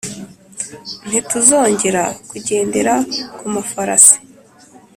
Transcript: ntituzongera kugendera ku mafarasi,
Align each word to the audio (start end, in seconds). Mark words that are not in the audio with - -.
ntituzongera 1.07 2.03
kugendera 2.29 2.93
ku 3.37 3.45
mafarasi, 3.53 4.17